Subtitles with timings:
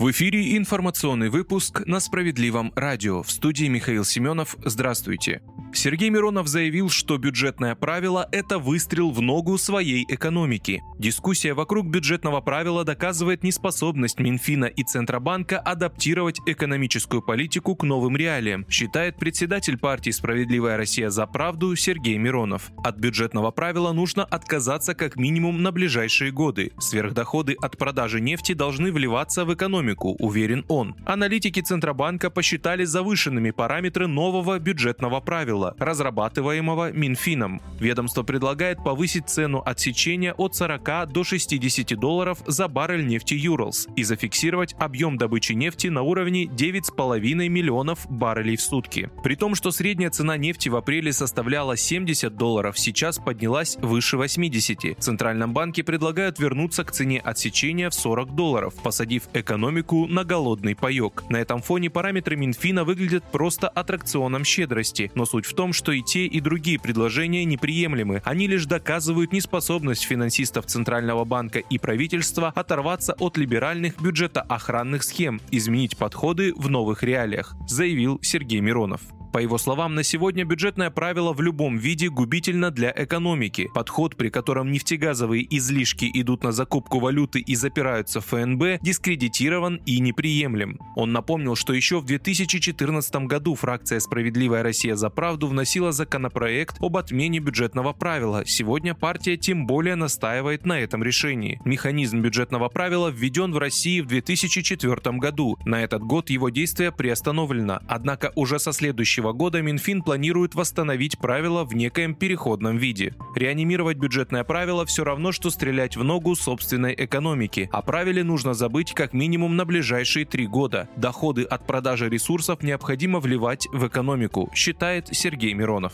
[0.00, 3.22] В эфире информационный выпуск на Справедливом радио.
[3.22, 4.56] В студии Михаил Семенов.
[4.64, 5.42] Здравствуйте.
[5.72, 10.82] Сергей Миронов заявил, что бюджетное правило– это выстрел в ногу своей экономики.
[10.98, 18.66] Дискуссия вокруг бюджетного правила доказывает неспособность Минфина и Центробанка адаптировать экономическую политику к новым реалиям,
[18.68, 22.72] считает председатель партии «Справедливая Россия за правду» Сергей Миронов.
[22.84, 26.72] От бюджетного правила нужно отказаться как минимум на ближайшие годы.
[26.78, 30.96] Сверхдоходы от продажи нефти должны вливаться в экономику, уверен он.
[31.06, 37.60] Аналитики Центробанка посчитали завышенными параметры нового бюджетного правила правила, разрабатываемого Минфином.
[37.78, 44.02] Ведомство предлагает повысить цену отсечения от 40 до 60 долларов за баррель нефти Юралс и
[44.02, 49.10] зафиксировать объем добычи нефти на уровне 9,5 миллионов баррелей в сутки.
[49.22, 54.98] При том, что средняя цена нефти в апреле составляла 70 долларов, сейчас поднялась выше 80.
[54.98, 60.74] В Центральном банке предлагают вернуться к цене отсечения в 40 долларов, посадив экономику на голодный
[60.74, 61.24] паек.
[61.28, 66.02] На этом фоне параметры Минфина выглядят просто аттракционом щедрости, но суть в том, что и
[66.02, 68.22] те, и другие предложения неприемлемы.
[68.24, 75.96] Они лишь доказывают неспособность финансистов Центрального банка и правительства оторваться от либеральных бюджетоохранных схем, изменить
[75.96, 79.00] подходы в новых реалиях, заявил Сергей Миронов.
[79.32, 83.70] По его словам, на сегодня бюджетное правило в любом виде губительно для экономики.
[83.72, 90.00] Подход, при котором нефтегазовые излишки идут на закупку валюты и запираются в ФНБ, дискредитирован и
[90.00, 90.80] неприемлем.
[90.96, 96.96] Он напомнил, что еще в 2014 году фракция «Справедливая Россия за правду» вносила законопроект об
[96.96, 98.42] отмене бюджетного правила.
[98.46, 101.60] Сегодня партия тем более настаивает на этом решении.
[101.64, 105.56] Механизм бюджетного правила введен в России в 2004 году.
[105.64, 107.80] На этот год его действие приостановлено.
[107.86, 113.14] Однако уже со следующего следующего года Минфин планирует восстановить правила в некоем переходном виде.
[113.36, 117.68] Реанимировать бюджетное правило все равно, что стрелять в ногу собственной экономики.
[117.70, 120.88] О правиле нужно забыть как минимум на ближайшие три года.
[120.96, 125.92] Доходы от продажи ресурсов необходимо вливать в экономику, считает Сергей Миронов.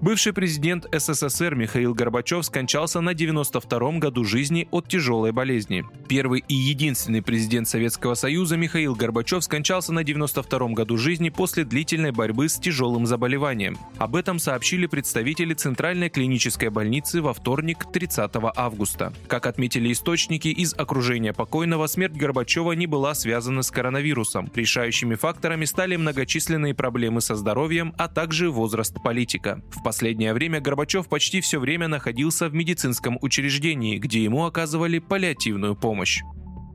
[0.00, 5.84] Бывший президент СССР Михаил Горбачев скончался на 92-м году жизни от тяжелой болезни.
[6.08, 12.10] Первый и единственный президент Советского Союза Михаил Горбачев скончался на 92-м году жизни после длительной
[12.10, 13.78] борьбы с тяжелым заболеванием.
[13.96, 19.12] Об этом сообщили представители Центральной клинической больницы во вторник, 30 августа.
[19.26, 24.50] Как отметили источники из окружения покойного, смерть Горбачева не была связана с коронавирусом.
[24.54, 29.62] Решающими факторами стали многочисленные проблемы со здоровьем, а также возраст политика.
[29.70, 35.76] В последнее время Горбачев почти все время находился в медицинском учреждении, где ему оказывали паллиативную
[35.76, 36.22] помощь.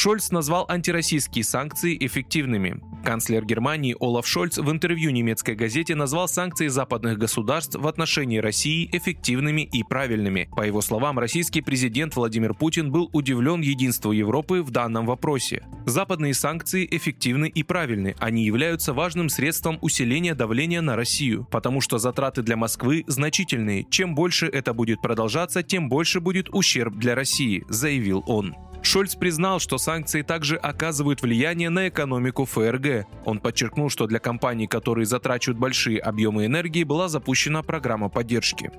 [0.00, 2.80] Шольц назвал антироссийские санкции эффективными.
[3.04, 8.88] Канцлер Германии Олаф Шольц в интервью немецкой газете назвал санкции западных государств в отношении России
[8.92, 10.48] эффективными и правильными.
[10.56, 15.66] По его словам, российский президент Владимир Путин был удивлен единству Европы в данном вопросе.
[15.84, 18.16] Западные санкции эффективны и правильны.
[18.20, 23.84] Они являются важным средством усиления давления на Россию, потому что затраты для Москвы значительные.
[23.90, 28.56] Чем больше это будет продолжаться, тем больше будет ущерб для России, заявил он.
[28.82, 33.06] Шольц признал, что санкции также оказывают влияние на экономику ФРГ.
[33.24, 38.70] Он подчеркнул, что для компаний, которые затрачивают большие объемы энергии, была запущена программа поддержки.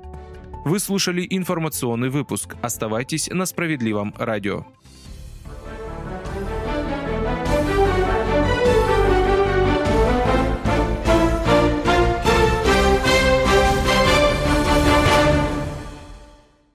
[0.66, 2.56] Вы слушали информационный выпуск.
[2.62, 4.66] Оставайтесь на справедливом радио.